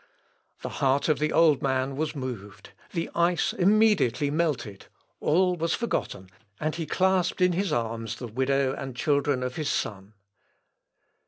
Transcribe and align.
The 0.63 0.69
heart 0.81 1.09
of 1.09 1.19
the 1.19 1.31
old 1.31 1.61
man 1.61 1.95
was 1.95 2.15
moved 2.15 2.71
the 2.91 3.11
ice 3.13 3.53
immediately 3.53 4.31
melted 4.31 4.87
all 5.19 5.55
was 5.55 5.75
forgotten, 5.75 6.27
and 6.59 6.73
he 6.73 6.87
clasped 6.87 7.39
in 7.39 7.51
his 7.51 7.71
arms 7.71 8.15
the 8.15 8.25
widow 8.25 8.73
and 8.73 8.95
children 8.95 9.43
of 9.43 9.57
his 9.57 9.69
son. 9.69 10.15